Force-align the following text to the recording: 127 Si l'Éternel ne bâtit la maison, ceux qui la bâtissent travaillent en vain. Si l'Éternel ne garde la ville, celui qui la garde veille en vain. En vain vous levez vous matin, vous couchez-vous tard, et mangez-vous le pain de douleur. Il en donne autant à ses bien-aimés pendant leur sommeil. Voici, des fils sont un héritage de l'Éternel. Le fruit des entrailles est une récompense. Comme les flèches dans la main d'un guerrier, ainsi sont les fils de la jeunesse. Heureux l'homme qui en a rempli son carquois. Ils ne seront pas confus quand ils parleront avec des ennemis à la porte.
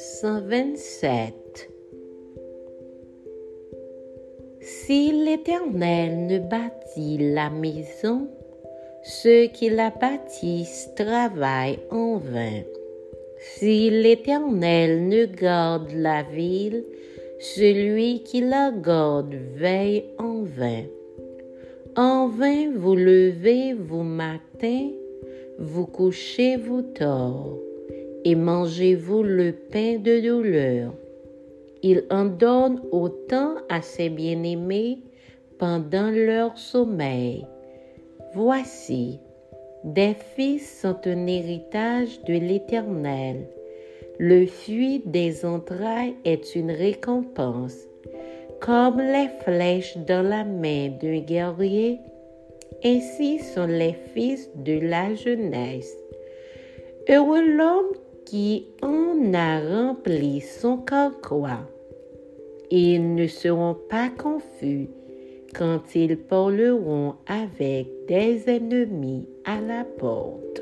127 0.00 1.68
Si 4.62 5.12
l'Éternel 5.12 6.24
ne 6.26 6.38
bâtit 6.38 7.18
la 7.34 7.50
maison, 7.50 8.26
ceux 9.02 9.48
qui 9.48 9.68
la 9.68 9.90
bâtissent 9.90 10.88
travaillent 10.96 11.80
en 11.90 12.16
vain. 12.16 12.62
Si 13.40 13.90
l'Éternel 13.90 15.06
ne 15.06 15.26
garde 15.26 15.92
la 15.92 16.22
ville, 16.22 16.82
celui 17.38 18.22
qui 18.22 18.40
la 18.40 18.70
garde 18.70 19.34
veille 19.54 20.06
en 20.16 20.44
vain. 20.44 20.84
En 21.94 22.26
vain 22.26 22.70
vous 22.74 22.96
levez 22.96 23.74
vous 23.74 24.02
matin, 24.02 24.92
vous 25.58 25.86
couchez-vous 25.86 26.80
tard, 26.94 27.58
et 28.24 28.34
mangez-vous 28.34 29.22
le 29.22 29.52
pain 29.52 29.98
de 29.98 30.20
douleur. 30.20 30.92
Il 31.82 32.04
en 32.10 32.26
donne 32.26 32.82
autant 32.92 33.54
à 33.68 33.80
ses 33.80 34.10
bien-aimés 34.10 34.98
pendant 35.58 36.10
leur 36.10 36.56
sommeil. 36.58 37.46
Voici, 38.34 39.18
des 39.84 40.14
fils 40.36 40.80
sont 40.80 40.96
un 41.06 41.26
héritage 41.26 42.20
de 42.24 42.34
l'Éternel. 42.34 43.46
Le 44.18 44.46
fruit 44.46 45.02
des 45.06 45.46
entrailles 45.46 46.14
est 46.24 46.54
une 46.54 46.70
récompense. 46.70 47.76
Comme 48.60 48.98
les 48.98 49.28
flèches 49.42 49.96
dans 49.96 50.26
la 50.26 50.44
main 50.44 50.90
d'un 51.00 51.20
guerrier, 51.20 51.98
ainsi 52.84 53.38
sont 53.38 53.66
les 53.66 53.94
fils 54.14 54.50
de 54.54 54.78
la 54.80 55.14
jeunesse. 55.14 55.96
Heureux 57.08 57.56
l'homme 57.56 57.94
qui 58.30 58.68
en 58.80 59.34
a 59.34 59.58
rempli 59.58 60.40
son 60.40 60.76
carquois. 60.76 61.66
Ils 62.70 63.16
ne 63.16 63.26
seront 63.26 63.76
pas 63.88 64.08
confus 64.08 64.88
quand 65.52 65.96
ils 65.96 66.16
parleront 66.16 67.16
avec 67.26 67.88
des 68.06 68.48
ennemis 68.48 69.28
à 69.44 69.60
la 69.60 69.82
porte. 69.82 70.59